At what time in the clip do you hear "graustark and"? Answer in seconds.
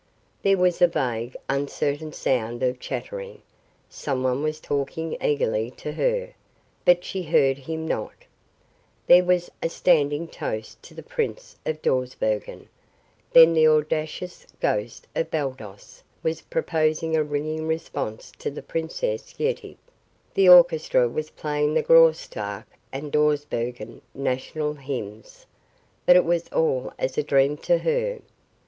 21.83-23.11